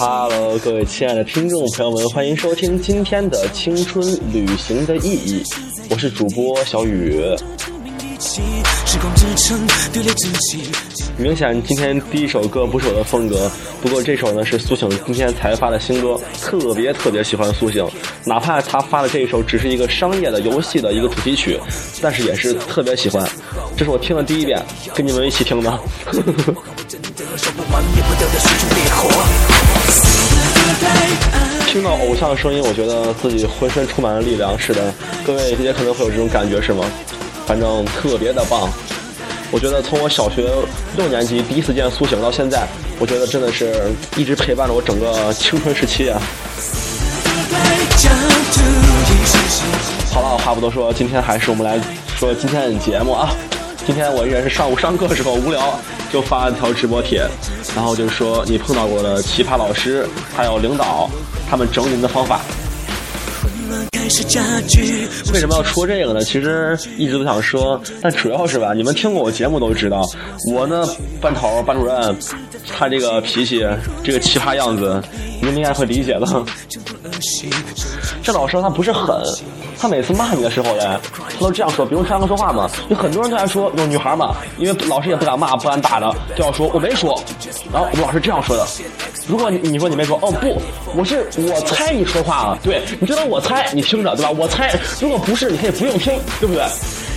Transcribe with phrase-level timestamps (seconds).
[0.00, 5.42] Hello，各位亲爱的听众朋友们，欢迎收听今天的《青春旅行的意义》，
[5.90, 7.20] 我是主播小雨。
[11.16, 13.50] 明显今天第一首歌不是我的风格，
[13.82, 17.84] 不过这首呢是苏醒今天才发的新歌，特别特别喜欢苏醒，
[18.24, 21.58] 哪怕他发的这一首只是一个商业的游戏的一个主题曲，
[22.00, 23.28] 但是也是特别喜欢。
[23.76, 25.76] 这是我听的第一遍，跟你们一起听 的。
[31.66, 34.58] 听到偶像的声音，我觉得自己浑身充满了力量。
[34.58, 34.92] 是的，
[35.24, 36.84] 各位也可能会有这种感觉，是吗？
[37.46, 38.68] 反正特别的棒。
[39.50, 40.50] 我觉得从我小学
[40.96, 42.66] 六年级第一次见苏醒到现在，
[42.98, 46.20] 我觉得真的是一直陪伴着我整个青春时期啊。
[50.12, 51.78] 好了，话不多说，今天还是我们来
[52.16, 53.30] 说今天的节目啊。
[53.88, 55.80] 今天我依然是上午上课的时候无聊，
[56.12, 57.26] 就发了条直播帖，
[57.74, 61.08] 然后就说你碰到过的奇葩老师还有领导，
[61.48, 62.42] 他们整你们的方法。
[65.32, 66.20] 为什么要说这个呢？
[66.20, 70.06] 其实一直都想说，但主要是吧，你们听过我节目都知道，
[70.52, 70.86] 我呢
[71.18, 72.14] 班头班主任，
[72.76, 73.66] 他这个脾气，
[74.04, 75.02] 这个奇葩样子，
[75.40, 76.26] 你们应该会理解的。
[78.22, 79.22] 这老师他不是狠。
[79.80, 87.22] 他每次骂你的时候呢，他都这样说，比如上课说话嘛，有很多人都在说，有女孩嘛，因为老师也不敢骂，不敢打的，就要说我没说。
[87.72, 88.66] 然后我们老师这样说的：
[89.28, 90.60] 如果你你说你没说，哦不，
[90.96, 94.32] 我是我猜你说话了，对你觉得我猜，你听着对吧？
[94.32, 96.64] 我猜，如果不是，你可以不用听，对不对？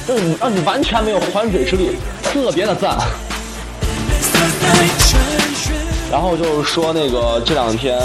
[0.07, 2.95] 就是让你完全没有还嘴之力，特别的赞。
[6.11, 7.97] 然后就是说那个这两天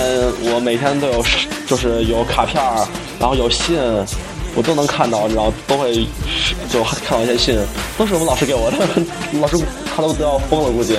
[0.44, 1.22] 我每天都有，
[1.67, 2.87] 就是有卡片儿
[3.19, 3.78] 然后有信。
[4.59, 6.06] 我都能看到，然后，都会
[6.71, 7.59] 就看到一些信，
[7.99, 8.78] 都是我们老师给我的，
[9.38, 9.59] 老师
[9.94, 10.94] 他都都要疯了估计，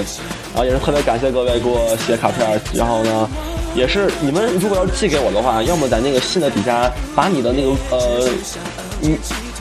[0.53, 3.27] 然后也是特别感谢各位给我写卡片儿，然后呢，
[3.73, 8.29] 也是你们如果要寄给我的话，要么在那个信的底下把你的那个呃，
[9.01, 9.17] 嗯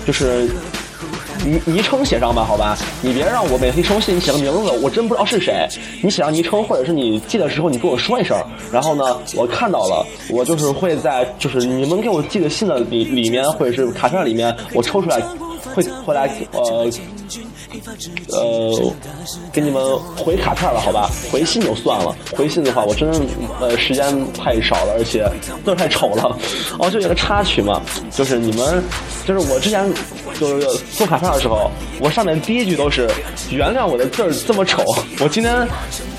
[0.07, 0.51] 就是。
[1.45, 5.67] 昵昵称写上吧，好吧，你别让我每次一收信你写个名字，我真不知道是谁。
[6.03, 8.37] 你写上昵称，或者是你寄的时候你跟我说一声，
[8.73, 15.21] 然后呢，我看到了，我就是会在就是你们给我寄的信的里里面，或者是卡片里面，我抽出来
[15.75, 16.91] 会回来呃。
[18.29, 18.93] 呃，
[19.53, 21.11] 给你们回卡片了，好吧？
[21.31, 22.15] 回信就算了。
[22.37, 23.21] 回信的话，我真的
[23.61, 25.29] 呃时间太少了，而且
[25.65, 26.37] 字太丑了。
[26.79, 28.83] 哦，就有个插曲嘛，就是你们，
[29.27, 29.93] 就是我之前
[30.39, 31.71] 就是送卡片的时候，
[32.01, 33.09] 我上面第一句都是
[33.51, 34.83] 原谅我的字这么丑。
[35.21, 35.67] 我今天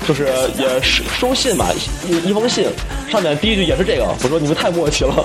[0.06, 1.66] 就是也收收信嘛，
[2.08, 2.66] 一一封信，
[3.10, 5.24] 上面第一句也是这个，我说你们太默契了。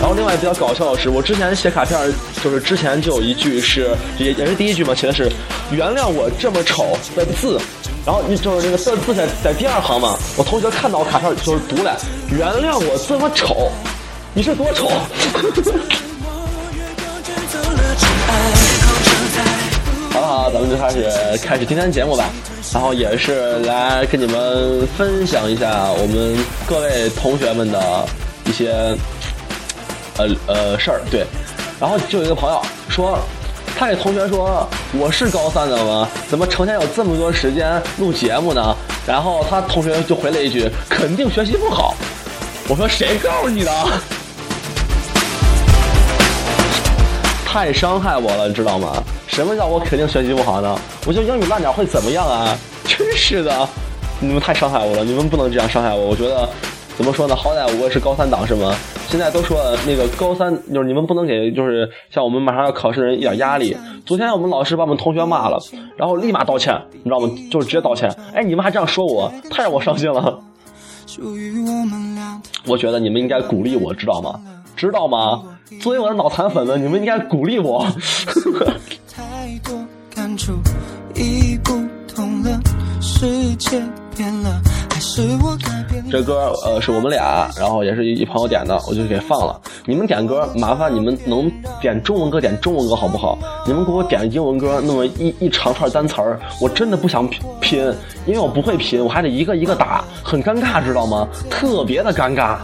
[0.00, 1.98] 然后另外比较搞笑的是，我之前写卡片，
[2.42, 5.28] 就是之前就有一句是，也也是第一句嘛，写的是
[5.70, 7.60] “原谅我这么丑”的字，
[8.06, 11.96] 然后你就是那个字字在在第二行嘛，我同学看到我卡片就是读来
[12.30, 13.70] “原谅我这么丑”，
[14.32, 14.88] 你是多丑？
[20.10, 21.10] 好了好了，咱们就开始
[21.44, 22.30] 开始今天的节目吧，
[22.72, 26.36] 然后也是来跟你们分享一下我们
[26.66, 28.06] 各位同学们的
[28.46, 28.96] 一些。
[30.18, 31.24] 呃呃事儿对，
[31.80, 33.18] 然后就有一个朋友说，
[33.78, 36.08] 他给同学说我是高三的吗？
[36.28, 38.76] 怎么成天有这么多时间录节目呢？
[39.06, 41.94] 然后他同学就回了一句，肯定学习不好。
[42.68, 43.72] 我说谁告诉你的？
[47.46, 49.02] 太伤害我了，你知道吗？
[49.26, 50.78] 什么叫我肯定学习不好呢？
[51.06, 52.54] 我就英语烂点会怎么样啊？
[52.84, 53.68] 真是的，
[54.20, 56.08] 你们太伤害我了，你们不能这样伤害我。
[56.08, 56.48] 我觉得。
[56.98, 57.36] 怎么说呢？
[57.36, 58.74] 好歹我也是高三党是吗？
[59.08, 63.76] 现在都说那个高三就是你们不能给就是像我们马上要考试的人一点压力。
[64.04, 65.58] 昨天我们老师把我们同学骂了，
[65.96, 67.30] 然后立马道歉，你知道吗？
[67.52, 68.12] 就是直接道歉。
[68.34, 70.40] 哎，你们还这样说我，太让我伤心了。
[72.66, 74.40] 我觉得你们应该鼓励我，知道吗？
[74.74, 75.44] 知道吗？
[75.80, 77.86] 作为我的脑残粉们，你们应该鼓励我。
[86.10, 89.60] 这歌呃是我们俩，然后也是一朋友点的，我就给放了。
[89.86, 91.50] 你们点歌，麻烦你们能
[91.80, 93.38] 点中文歌，点中文歌好不好？
[93.64, 97.28] 你们给我点英文歌，那么一一长串单词儿，我真的不想
[97.60, 97.80] 拼，
[98.26, 101.28] 因为我不会拼，我还得一个一个打，很尴尬，知道吗？
[101.48, 102.58] 特别的尴尬。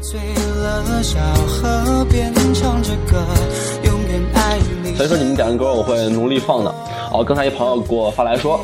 [0.00, 0.18] 所
[5.04, 6.74] 以说你们点的歌我会努力放的。
[7.12, 8.58] 哦，刚才一朋友给我发来说。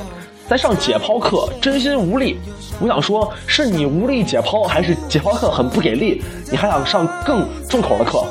[0.49, 2.38] 在上解剖课，真心无力。
[2.81, 6.23] 我想说，是你无力解剖，还是解剖课很不给力？
[6.50, 8.25] 你还想上更重口的课？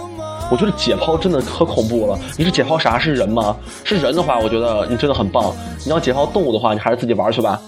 [0.51, 2.19] 我觉得解剖真的可恐怖了。
[2.37, 2.99] 你是解剖啥？
[2.99, 3.55] 是人吗？
[3.83, 5.55] 是人的话，我觉得你真的很棒。
[5.83, 7.59] 你要解剖动物的话，你还是自己玩去吧。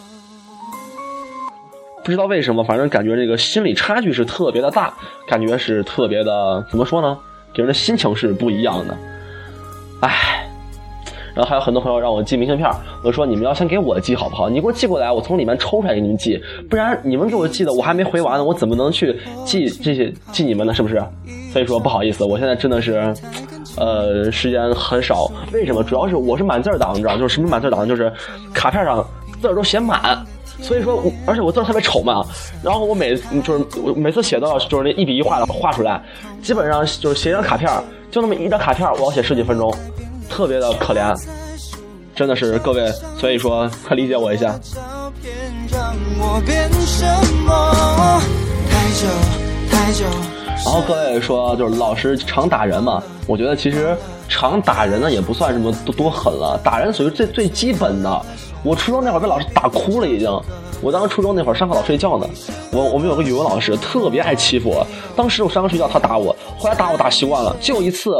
[2.04, 4.94] 不知道为什么，反正感觉这个心理差距是特别的大，
[5.28, 7.18] 感觉是特别的，怎么说呢？
[7.52, 8.96] 给人的心情是不一样的。
[10.02, 10.45] 唉，
[11.36, 12.68] 然后还有很多朋友让我寄明信片，
[13.04, 14.50] 我说你们要先给我寄好不好？
[14.50, 20.74] 你给我寄过来，我从里面抽出来给你们寄，不然你们给我寄的我还没回完呢，我怎么能去寄这些寄你们呢？
[20.74, 21.04] 是不是？
[21.52, 23.14] 所以说不好意思，我现在真的是，
[23.78, 25.30] 呃，时间很少。
[25.52, 25.84] 为什么？
[25.84, 28.12] 主要是我是满字党，你知道，就是什么满字党，就是
[28.54, 29.06] 卡片上
[29.42, 30.18] 字都写满。
[30.62, 32.26] 所以说，而且我字特别丑嘛，
[32.64, 36.02] 然后我每就是我每次写到就是那一笔一画的画出来，
[36.42, 37.70] 基本上就是写一张卡片，
[38.10, 39.74] 就那么一张卡片，我要写十几分钟，
[40.36, 41.18] 特别的可怜，
[42.14, 44.60] 真的是各位，所以说快理解我一下。
[50.66, 53.96] 然后各位说就是老师常打人嘛，我觉得其实
[54.28, 58.22] 常打人呢也不算什么多多狠了，打人属于最最基本的。
[58.62, 60.30] 我初中那会儿被老师打哭了，已经。
[60.82, 62.28] 我当时初中那会儿上课老睡觉呢。
[62.74, 64.86] 我我们有个语文老师特别爱欺负我。
[65.16, 66.36] 当时我上课睡觉，他打我。
[66.58, 67.56] 后来打我打习惯了。
[67.62, 68.18] 就一次，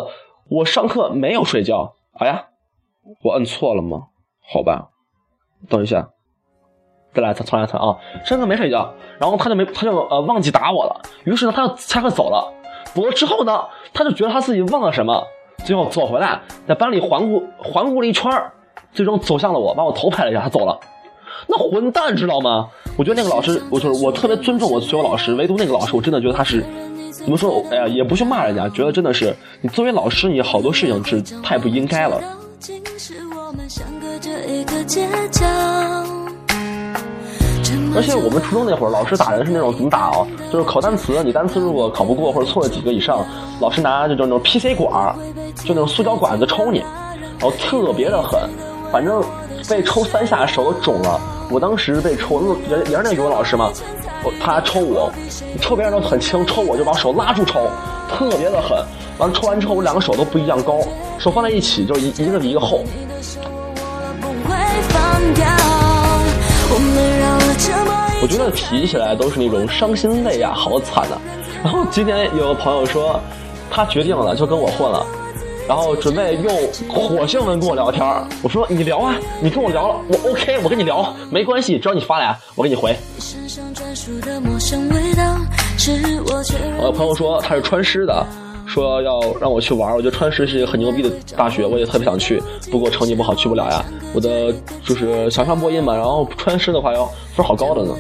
[0.48, 1.94] 我上课没有睡觉。
[2.20, 2.46] 哎呀，
[3.24, 4.08] 我摁错了吗？
[4.52, 4.90] 好吧，
[5.70, 6.10] 等一下，
[7.14, 7.98] 再来，他重来一次啊。
[8.24, 11.02] 上课没睡觉，然后他就没他就呃忘记打我了。
[11.24, 12.54] 于是呢，他就下课走了。
[12.94, 15.26] 走了之后呢，他就觉得他自己忘了什么，
[15.66, 18.32] 最后走回来，在班里环顾环顾了一圈。
[18.92, 20.80] 最终走向了我，把我头拍了一下，他走了。
[21.48, 22.70] 那混蛋知道吗？
[22.98, 26.64] 我觉得那个老师，我就是我特别尊重我所有老师，唯独那个老师，我真的觉得他是
[27.26, 27.66] 怎么说？
[27.72, 32.22] 哎呀，也不去骂人家，觉得真的是你作为老师，你好多事情是太不应该了。
[37.96, 40.28] 而且我们初中那会儿，老师打人是那种怎么打啊？
[40.52, 43.26] 就是考单词，你单词如果考不过或者错了几个以上，
[43.60, 45.16] 老师拿就那种 PC 管
[45.56, 46.84] 就那种塑胶管子抽你。
[47.40, 48.50] 然后特别的狠，
[48.92, 49.24] 反正
[49.70, 51.20] 被抽三下手都肿了。
[51.52, 53.72] 我当时被抽，也也是那语文老师嘛，
[54.24, 55.12] 我他还抽我，
[55.62, 57.70] 抽别人都很轻，抽我就把手拉住抽，
[58.10, 58.78] 特别的狠。
[59.18, 60.80] 完了抽完之后，我两个手都不一样高，
[61.18, 62.84] 手放在一起就一一个比一个厚。
[68.22, 71.18] 我觉得提起来都是那种伤心泪呀，好惨呐。
[71.64, 73.20] 然后今天有个朋友说，
[73.70, 75.06] 他决定了就跟我混了。
[75.68, 76.56] 然后准备用
[76.88, 78.06] 火星文跟我聊天
[78.44, 82.96] 我说你聊啊，你跟我聊了，我 OK，我跟你聊没关系，只要你发来，我给你回。
[86.78, 88.26] 我的朋友说他是川师的，
[88.68, 93.84] 说要让我去玩我觉得川师是一个很牛逼的大学，我也特别想去，不过成绩不好去不了呀。
[94.14, 94.54] 我的
[94.84, 97.96] 就是想上播音嘛，然后川师的话要分好高的呢。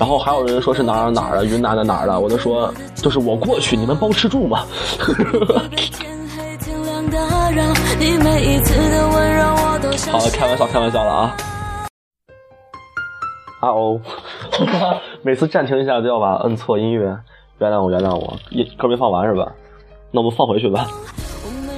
[0.00, 4.64] 然后还有人说是哪儿哪儿的云南的哪儿的，我都说就是我过去，你们包吃住吗？
[10.10, 11.36] 好了，开玩笑，开玩笑了啊！
[13.60, 14.00] 啊哦，
[15.20, 17.14] 每次暂停一下都要把摁错音乐，
[17.58, 19.52] 原谅我，原谅我，一歌没放完是吧？
[20.10, 20.88] 那我们放回去吧。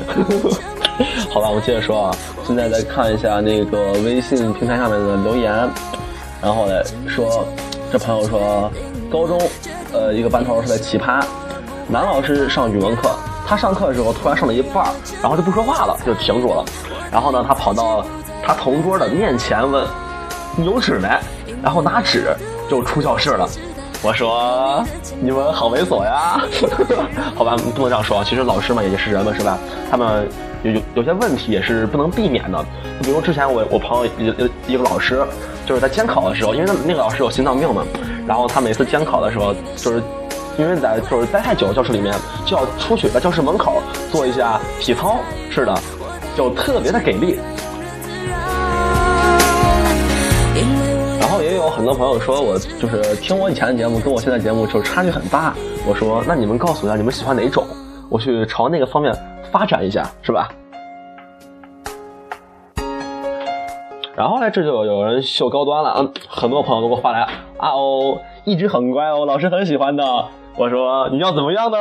[1.34, 2.14] 好吧，我们接着说啊，
[2.44, 5.52] 现在再看一下那个微信平台上面的留言，
[6.40, 7.44] 然后来说。
[7.92, 8.72] 这朋友说，
[9.10, 9.38] 高中，
[9.92, 11.22] 呃，一个班头特别奇葩，
[11.88, 13.10] 男老师上语文课，
[13.46, 14.86] 他上课的时候突然上了一半，
[15.20, 16.64] 然后就不说话了，就停住了。
[17.10, 18.02] 然后呢，他跑到
[18.42, 19.86] 他同桌的面前问
[20.56, 21.06] ：“你有纸没？”
[21.62, 22.34] 然后拿纸
[22.66, 23.46] 就出教室了。
[24.02, 24.82] 我说
[25.20, 26.40] ：“你们好猥琐呀！”
[27.36, 28.24] 好吧，不能这样说。
[28.24, 29.58] 其实老师嘛，也是人嘛，是吧？
[29.90, 30.26] 他们
[30.62, 32.64] 有有有些问题也是不能避免的。
[33.02, 35.22] 比如之前我我朋友一一个老师。
[35.72, 37.82] 就是在监考的时候，因为那那个老师有心脏病嘛，
[38.26, 40.02] 然后他每次监考的时候，就是
[40.58, 42.14] 因为在就是待太久，教室里面
[42.44, 45.16] 就要出去在教室门口做一下体操，
[45.48, 45.74] 是的，
[46.36, 47.38] 就特别的给力。
[51.18, 55.54] 然后也有很多朋友说我就是听我以前的节目跟我现在节目就差距很大，
[55.86, 57.66] 我说那你们告诉一下你们喜欢哪种，
[58.10, 59.10] 我去朝那个方面
[59.50, 60.50] 发展一下，是吧？
[64.14, 67.22] 然后呢，这就有人秀高端了，嗯，很多朋友都给我发来
[67.58, 70.04] 啊哦，一直很乖哦，老师很喜欢的。
[70.56, 71.78] 我说你要怎么样呢？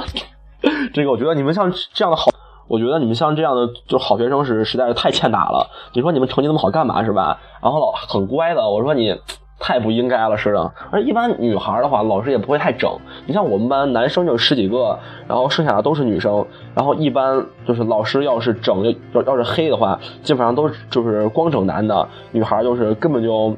[0.92, 2.30] 这个我觉得你们像这样的好，
[2.66, 5.70] 我觉得你们像这样的就好学生是实在是太欠打了。
[5.92, 7.38] 你说你们成绩那么好干嘛是吧？
[7.62, 9.16] 然后老很乖的，我说你。
[9.58, 12.94] 太不应该了似的，而一般女孩的话，老师也不会太整。
[13.26, 16.44] 你像我们班男生就十几个，然后剩下的都是女生，
[16.74, 23.56] 然后一般就是老师要是整要要是黑的话，基本上都就是光整男的，女孩就是根本就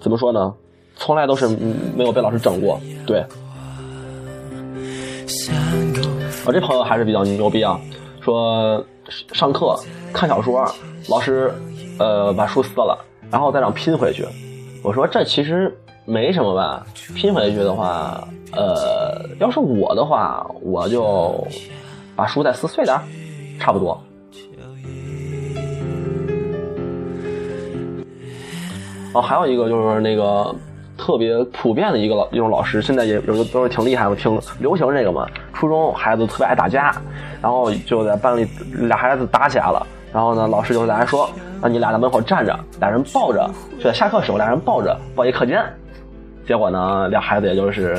[0.00, 0.54] 怎么说呢，
[0.96, 1.46] 从来都是
[1.94, 3.22] 没有被老师整过，对。
[6.46, 7.78] 我这朋友还是比较牛逼啊，
[8.22, 8.82] 说
[9.32, 9.76] 上课
[10.14, 10.64] 看小说，
[11.10, 11.52] 老师
[11.98, 12.98] 呃把书撕了，
[13.30, 14.26] 然后再让拼回去。
[14.82, 21.46] 我说这其实没什么吧，拼回去的话，呃，要是我的话，我就
[22.16, 22.98] 把书再撕碎点，
[23.58, 24.00] 差不多。
[29.14, 30.54] 哦，还有一个就是那个
[30.96, 35.26] 特别普遍的一个老一种老师，现在也有的都是挺厉害的，挺流行这个嘛。
[35.52, 36.94] 初中孩子特别爱打架，
[37.42, 38.46] 然后就在班里
[38.86, 43.48] 俩孩子打起来了，然后呢，老师就跟大家说，让你俩在门口站着，俩人抱着，
[43.78, 45.62] 就在下课时候俩人抱着抱一课间。
[46.46, 47.98] 结果呢，俩孩子也就是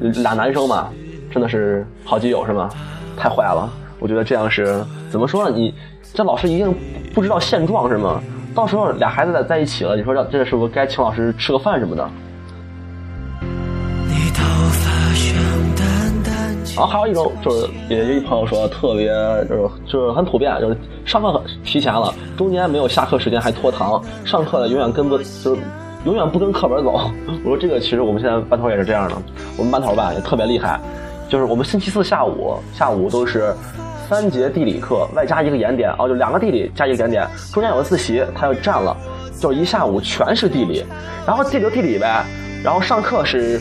[0.00, 0.90] 俩男生嘛，
[1.30, 2.68] 真的是好基友是吗？
[3.16, 5.56] 太坏了，我觉得这样是怎么说呢？
[5.56, 5.74] 你
[6.12, 6.74] 这老师一定
[7.14, 8.22] 不知道现状是吗？
[8.54, 12.06] 到时候俩孩子在在一起了，你说这这是不是该请老师吃个饭什么的？
[16.76, 19.08] 然后还有一种就是，也一朋友说特别
[19.48, 25.56] 就是就是很普遍，就是上课提前了，中间没有下课时间还拖堂，上课了永远跟不就是
[26.04, 26.92] 永远不跟课本走。
[27.44, 29.16] 我说这个其实我们现在班头也是这样的，
[29.58, 30.80] 我们班头吧也特别厉害，
[31.28, 33.54] 就是我们星期四下午下午都是。
[34.08, 38.94] 三节地理课外加一个延点哦，就两个地理加一个延点，中间有个自习，他就占了，
[39.40, 40.84] 就一下午全是地理，
[41.26, 42.22] 然后地理地理呗，
[42.62, 43.58] 然后上课是，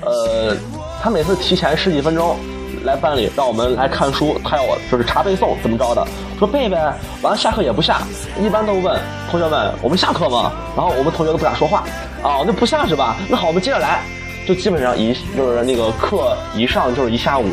[0.00, 0.56] 呃，
[1.02, 2.36] 他每次提前十几分钟
[2.84, 6.06] 来班里让我们来看书，他要我就是查背诵怎么着的，
[6.38, 6.76] 说背呗，
[7.22, 8.02] 完了下课也不下，
[8.40, 10.52] 一般都问同学们我们下课吗？
[10.76, 11.84] 然后我们同学都不敢说话，
[12.22, 13.16] 啊，那不下是吧？
[13.28, 14.00] 那好，我们接着来，
[14.46, 17.46] 就基本上一就是那个课一上就是一下午，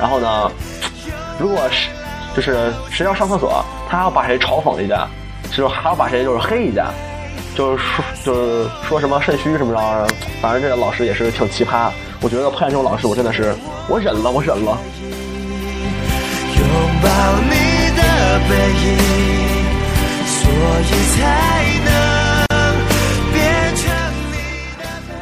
[0.00, 0.50] 然后呢。
[1.38, 1.90] 如果是，
[2.34, 5.06] 就是谁要上厕所，他还要把谁嘲讽一下，
[5.50, 6.90] 就是还要把谁就是黑一下，
[7.56, 10.06] 就是说就是说什么肾虚什么着，
[10.42, 11.90] 反正这个老师也是挺奇葩。
[12.20, 13.54] 我觉得碰见这种老师，我真的是
[13.88, 14.78] 我忍了，我忍了。
[16.54, 16.62] 拥
[17.02, 17.08] 抱
[17.48, 17.54] 你
[17.96, 18.02] 的
[18.46, 18.50] 背
[18.84, 18.84] 影，
[20.26, 20.36] 所
[20.82, 20.84] 以
[21.16, 21.18] 才
[21.86, 21.88] 能
[23.32, 23.88] 变成
[24.30, 24.36] 你。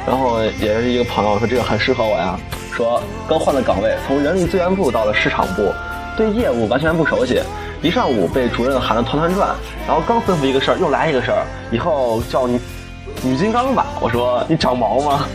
[0.05, 2.37] 然后也是一个朋友说这个很适合我呀，
[2.73, 5.73] 说刚换了岗位，从人力资源部到了市场部。
[6.17, 7.41] 对业务完全不熟悉，
[7.85, 9.55] 一上午被主任喊得团团转，
[9.87, 12.59] 然后刚吩咐一个事儿，又来一个事儿，以后叫女
[13.23, 13.85] 女金刚吧。
[14.01, 15.27] 我说你长毛吗？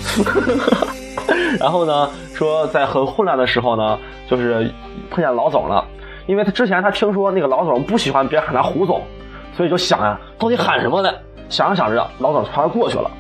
[1.60, 4.68] 然后呢，说在很混乱的时候呢，就是
[5.12, 5.86] 碰见老总了，
[6.26, 9.04] 因为他之前他听说那个老总不喜欢别人喊他胡总，
[9.56, 11.14] 所以就想呀，到底喊什么呢？
[11.50, 13.12] 想着想着，老总突然过去了。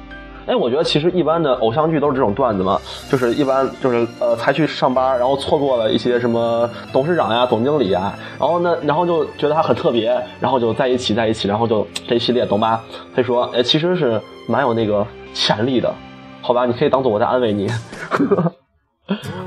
[0.50, 12.84] 哎，我觉得其实一般的偶像剧都是这种段子嘛，就是一般就是呃才去上班，然后错过了一些什么董事长呀、总经理呀，然后呢，然后就觉得他很特别，然后就在一起在一起，然后就这一系列，懂吧？
[13.15, 15.94] 他说，哎，其实是蛮有那个潜力的，
[16.41, 16.65] 好吧？
[16.65, 17.70] 你可以当做我在安慰你。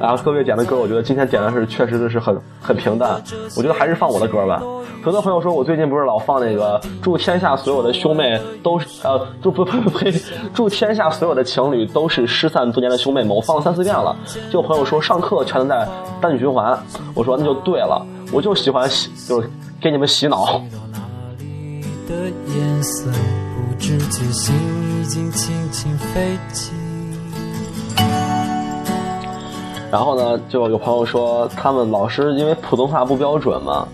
[0.01, 3.23] 然后各位点的歌，我觉得今天点的是确实的是很很平淡，
[3.57, 4.63] 我觉得还是放我的歌吧。
[5.03, 10.13] 很多朋友说我最近不是老放那个祝天下所有的兄妹都是呃祝不不呸
[10.55, 14.17] 祝天下所有的情侣都是失散多年的兄妹们，我放了三四遍了。
[14.51, 15.89] 就有朋友说上课全都在
[16.21, 16.79] 单曲循环，
[17.15, 19.51] 我说那就对了，我就喜欢洗就是
[19.81, 20.63] 给你们洗脑。
[29.93, 33.87] 然后呢，就有朋友说他们老师因为普通话不标准嘛，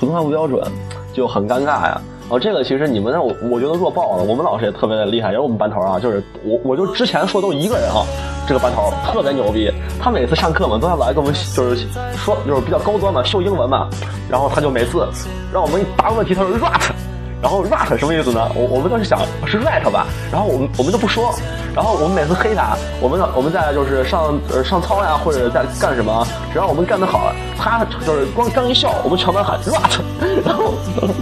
[0.00, 0.64] 普通话不标准
[1.12, 2.00] 就很尴尬呀。
[2.30, 4.22] 哦，这个其实你们那我我觉得弱爆了。
[4.22, 8.00] 我们老师也特别的厉害，也是我们班头啊，就是我我就之前说都一个人啊，
[8.48, 9.70] 这个班头特别牛逼。
[10.00, 13.90] 他每次上课嘛，都要来跟我们就是说就是比较高端嘛，秀英文嘛。
[14.30, 15.06] 然后他就每次
[15.52, 16.80] 让我们答问题，他说 rat。
[17.42, 18.48] 然后 rat 什么意思呢？
[18.54, 21.34] 我我们当时想是 rat 吧，然后我们我们都不说，
[21.74, 29.98] 然后我们每次黑他，我们我们在就是上呃上操呀或者在干什么，只要我们干得好，他就是光刚一笑，我们全班喊 rat，
[30.46, 30.74] 然后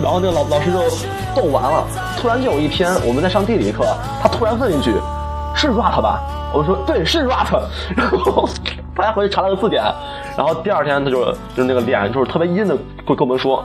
[0.02, 0.78] 然后那个老老师就
[1.34, 1.86] 逗完了。
[2.20, 3.86] 突然就有一天我们在上地理课，
[4.22, 4.92] 他突然问一句，
[5.56, 6.20] 是 rat 吧？
[6.52, 7.48] 我们说对，是 rat。
[7.96, 8.46] 然后
[8.94, 9.82] 大家回去查了个字典，
[10.36, 13.64] 然后第二天他就就那个脸就是特别阴的跟跟我们说。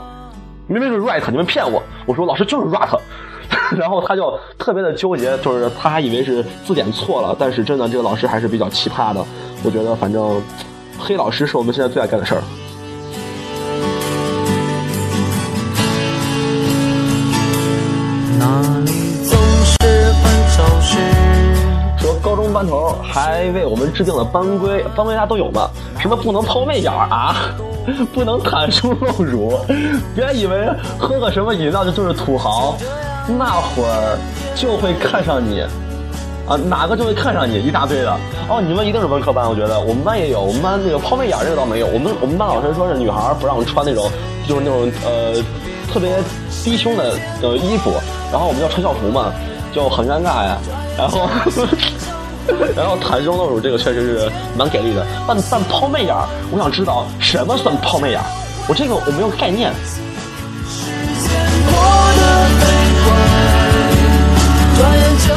[0.67, 1.81] 明明是 right，你们骗我！
[2.07, 2.97] 我说老师就是 rat，
[3.77, 9.23] 然后他就特别的纠结，就是他还以为是字典错了，但是真的这个老师还是比较奇葩的。
[9.63, 10.41] 我觉得反正
[10.97, 12.41] 黑老师是我们现在最爱干的事儿。
[21.99, 25.69] 说高中班头还为我们制定了班规，班规大家都有吗？
[25.99, 27.35] 什么不能抛媚眼啊？
[28.13, 29.59] 不能袒胸露乳，
[30.15, 32.77] 别以为喝个什么饮料就就是土豪，
[33.27, 34.17] 那会儿
[34.55, 35.63] 就会看上你。
[36.47, 38.15] 啊，哪个就会看上你一大堆的。
[38.47, 41.87] 哦，你们一定是文科班，我觉得我们班也有，我们班那个抛媚眼这个倒没有。
[41.87, 44.11] 我们我们班老师说是女孩不让穿那种，
[44.47, 45.41] 就是那种呃
[45.91, 46.11] 特别
[46.63, 47.91] 低胸的呃衣服，
[48.31, 49.33] 然后我们要穿校服嘛，
[49.73, 50.59] 就很尴尬呀。
[50.95, 51.27] 然后
[52.75, 55.05] 然后袒胸露乳这个确实是蛮给力的。
[55.27, 56.15] 但但抛媚眼，
[56.51, 58.21] 我想知道什么算抛媚眼，
[58.67, 59.73] 我这个我没有概念。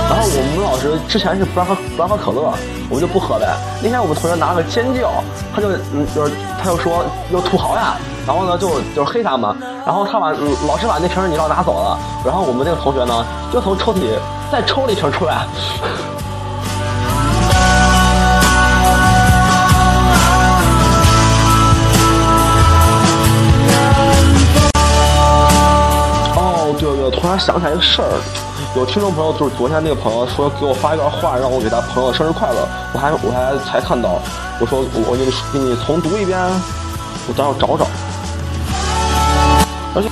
[0.09, 2.53] 然后我们老师之前是不让喝不让喝可乐，
[2.91, 3.47] 我们就不喝呗。
[3.83, 5.23] 那天我们同学拿个尖叫，
[5.55, 7.97] 他就嗯就是他就说有土豪呀，
[8.27, 9.55] 然后呢就就是黑他们，
[9.87, 10.33] 然后他把
[10.67, 14.01] 老师把那瓶饮料拿走了，然后我们那个同学呢就从抽屉
[14.51, 15.47] 再抽了一瓶出来。
[27.39, 28.21] 想起来一个事儿。
[28.77, 32.69] 有听众朋友就是昨天那个朋友说给我发一段话，让我给他朋友生日快乐。
[32.93, 34.21] 我还我还才看到，
[34.61, 36.39] 我说我给你给你重读一遍，
[37.29, 37.87] 我待会找找。
[39.95, 40.09] 而且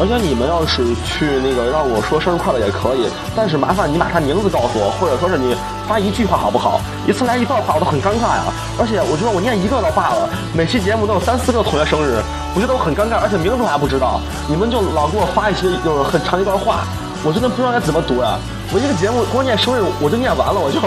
[0.00, 5.54] 而且你们要是去那个让我说生日快乐也可以，但是麻烦你把他名字告诉我，或者说是你
[5.88, 6.80] 发一句话好不好？
[7.06, 8.44] 一次来一段话我都很尴尬呀。
[8.78, 12.22] 而且我觉得我念一个都罢了，每期节目都有三四个同学生日，
[12.54, 16.84] 我觉得我很尴尬，而且名字我还不知道，你们就老给我发一些就是很长一段话。
[17.24, 18.36] 我真的不知道该怎么读呀！
[18.74, 20.80] 我一个节目光念生日我就念完了，我就，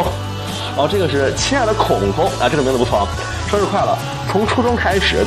[0.75, 3.07] 哦，这个是亲爱的孔孔啊，这个名字不错，
[3.49, 3.97] 生日快乐！
[4.29, 5.25] 从初中开始，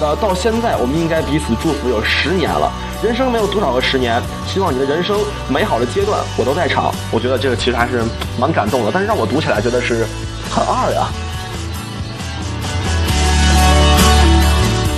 [0.00, 2.72] 呃，到现在我们应该彼此祝福有十年了。
[3.02, 5.18] 人生没有多少个十年，希望你的人生
[5.48, 6.94] 美好的阶段我都在场。
[7.10, 8.04] 我觉得这个其实还是
[8.38, 10.06] 蛮感动的，但是让我读起来觉得是
[10.48, 11.08] 很二呀。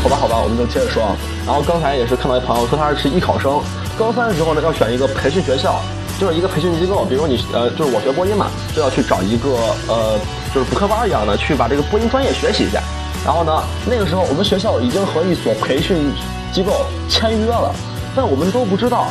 [0.03, 1.17] 好吧，好吧，我们就接着说。
[1.47, 3.59] 然后刚才也是看到一朋友说他是艺考生。
[3.99, 5.81] 高三的时候呢，要选一个培训学校，
[6.21, 7.07] 就是一个培训机构。
[7.07, 9.49] 比如你呃，就是我学播音嘛，就要去找一个
[9.89, 10.19] 呃，
[10.55, 12.83] 就是补课班一样的，去把这个播音专业学习一下。
[13.25, 16.13] 然后呢，那个时候我们学校已经和一所培训
[16.53, 17.75] 机构签约了，
[18.15, 19.09] 但我们都不知道。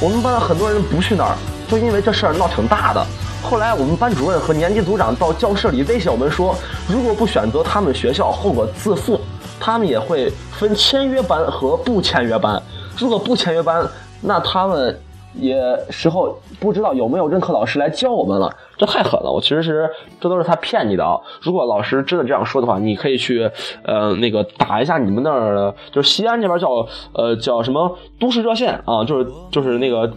[0.00, 1.36] 我们班很多人不去那儿，
[1.68, 3.06] 就因为这事儿闹挺大的。
[3.42, 6.56] 后来我们班主任和年级组长到教室里威胁我们说，
[6.88, 9.20] 如果不选择他们学校，后果自负。
[9.60, 12.60] 他们也会分签约班和不签约班，
[12.98, 13.88] 如果不签约班。
[14.20, 14.98] 那他们
[15.34, 19.30] 也时候不知道有没有任课老师来教我们了，这太狠了！
[19.30, 21.18] 我其实是这都是他骗你的啊！
[21.42, 23.50] 如果老师真的这样说的话，你可以去
[23.82, 30.12] 呃那个打一下你们那儿就是西安这边叫呃叫什么都市热线啊，就是就是那个。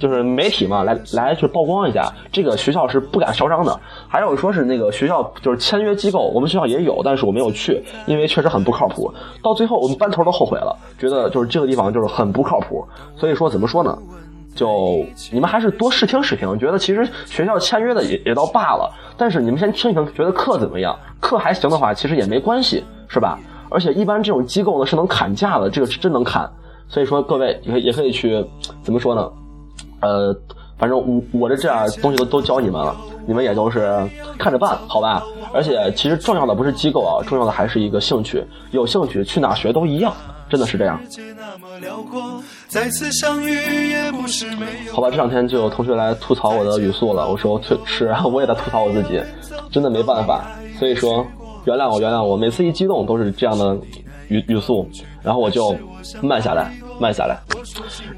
[0.00, 3.80] 就是媒体嘛，来来去曝光一下，这个学校是不敢嚣张的。
[4.08, 9.12] 还有说是那个学校就是签约机构，我们学校也有，但是我没有去，因为确实很不靠谱。
[9.42, 12.82] 到最后我们班头都后悔了，觉得就是这个地方就是很不靠谱。
[13.14, 13.96] 所以说怎么说呢？
[14.54, 18.92] 就你们还是多试听试听，觉得其实学校签约的也也倒罢了。
[19.16, 20.96] 但是你们先听一听，觉得课怎么样？
[21.20, 23.38] 课还行的话，其实也没关系，是吧？
[23.70, 26.48] 而且一般这种机构呢是能砍价的，这个是真能砍。
[26.86, 28.44] 所以说各位也也可以去
[28.82, 29.30] 怎么说呢？
[30.00, 30.36] 呃，
[30.76, 33.96] 反正我我这这样东西都都教你们了，你们也都是
[34.38, 35.22] 看着办，好吧？
[35.52, 40.12] 而且其实重要的不是机构啊，重要的还是一个兴趣，有兴趣去哪学都一样，
[40.48, 41.00] 真的是这样。
[44.92, 49.22] 好吧，这两天就有同学来吐槽我的语速了，我说是，我也在吐槽我自己，
[49.70, 50.44] 真的没办法，
[50.78, 51.24] 所以说
[51.66, 53.78] 原谅我，原谅我，每次一激动都是这样的
[54.26, 54.88] 语语速，
[55.22, 55.74] 然后我就
[56.20, 57.38] 慢下来，慢下来。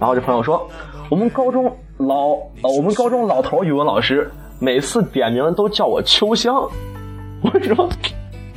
[0.00, 0.66] 然后这朋友说。
[1.08, 1.64] 我们高中
[1.98, 2.30] 老
[2.62, 6.54] 呃，我们高中老头语文老师每次点名都叫我秋香，
[7.42, 7.88] 我说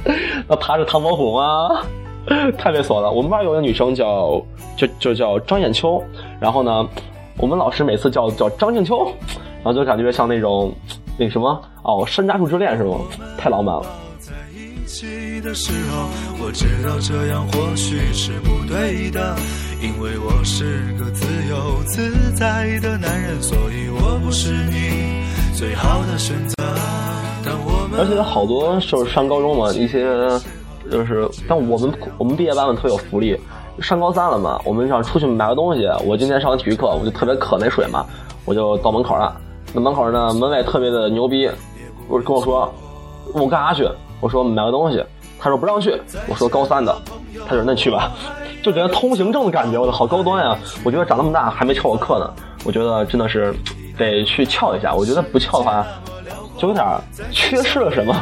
[0.48, 1.82] 那他是唐伯虎吗？
[2.58, 3.10] 太猥琐了。
[3.12, 4.42] 我们班有个女生叫
[4.76, 6.04] 就就叫张艳秋，
[6.40, 6.88] 然后呢，
[7.38, 9.06] 我们老师每次叫叫张静秋，
[9.64, 10.74] 然后就感觉像那种
[11.18, 12.98] 那什么哦，山楂树之恋是吗？
[13.38, 13.86] 太浪漫了。
[19.82, 25.24] 因为我是个自由自在的男人，所以我不是你
[25.56, 26.56] 最好的选择。
[27.98, 30.04] 而且好多就是上高中嘛，一些
[30.92, 33.40] 就是，但我们我们毕业班们特有福利。
[33.80, 35.88] 上高三了嘛，我们想出去买个东西。
[36.06, 38.06] 我今天上完体育课，我就特别渴那水嘛，
[38.44, 39.34] 我就到门口了。
[39.74, 41.50] 那门口呢，门卫特别的牛逼，
[42.10, 42.70] 我跟我说
[43.34, 43.90] 我干啥去？
[44.20, 45.02] 我说买个东西。
[45.42, 45.98] 他说不让去。
[46.28, 46.94] 我说高三的，
[47.48, 48.12] 他说那去吧。
[48.62, 50.58] 就觉得通行证的感觉，我的好高端呀！
[50.84, 53.56] 我觉得长那么大还没翘过课呢，我觉得真的是
[53.98, 54.94] 得去翘一下。
[54.94, 55.86] 我觉得不翘的话，
[56.58, 56.86] 就有点
[57.32, 58.14] 缺失了什么。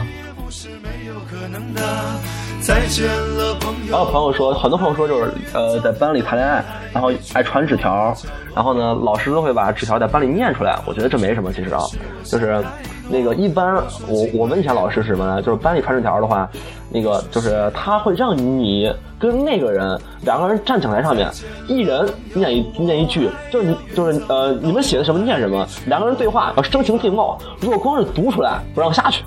[2.65, 8.13] 然后朋友还有朋友说，很多朋友说就是呃在班里谈恋爱，然后爱传纸条，
[8.54, 10.78] 然后呢老师都会把纸条在班里念出来。
[10.86, 11.80] 我觉得这没什么，其实啊，
[12.26, 12.62] 就是
[13.10, 13.76] 那个一般
[14.08, 15.41] 我我们以前老师是什么呢？
[15.41, 16.50] 就是班里传纸条的话，
[16.89, 21.30] 那个就是他会让你跟那个人两个人站讲台上面，
[21.67, 29.24] 一人念一念一句，就是你就是呃你们写的什么念什么，两个人对话要声情并茂，如果光是读出来不让下去。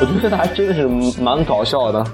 [0.00, 0.88] 我觉得还真的是
[1.20, 2.04] 蛮搞笑的。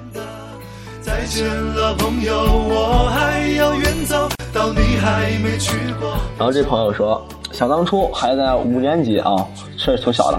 [6.39, 9.35] 然后这朋友说，想当初还在五年级啊，
[9.79, 10.39] 确实挺小的。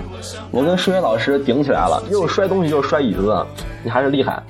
[0.52, 3.44] 我跟数学老师顶起来了，又摔东西又摔椅子，
[3.84, 4.44] 你还是厉害。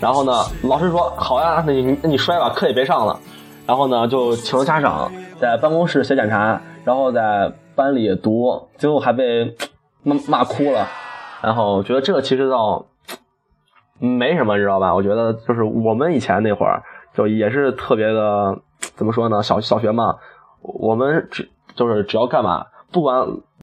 [0.00, 3.16] 然后呢，老师说好呀，那你那你摔吧，课也别上了。
[3.64, 9.54] 然后呢，就请了家长，在办公室写检查，然后在班里读，最后还被。
[10.04, 10.86] 骂骂哭了，
[11.42, 12.86] 然后我觉得这个其实倒
[13.98, 14.94] 没什么，你知道吧？
[14.94, 18.56] 我觉得就是我们以前那会儿，就也是特别的，
[18.94, 19.42] 怎么说呢？
[19.42, 20.16] 小小学嘛，
[20.60, 23.26] 我们只就是只要干嘛，不管